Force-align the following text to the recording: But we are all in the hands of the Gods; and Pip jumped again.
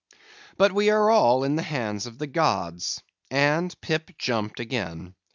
But 0.57 0.71
we 0.71 0.89
are 0.89 1.11
all 1.11 1.43
in 1.43 1.55
the 1.55 1.61
hands 1.61 2.07
of 2.07 2.17
the 2.17 2.25
Gods; 2.25 3.03
and 3.29 3.79
Pip 3.81 4.09
jumped 4.17 4.59
again. 4.59 5.13